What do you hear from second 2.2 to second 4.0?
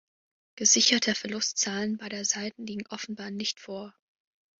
Seiten liegen offenbar nicht vor.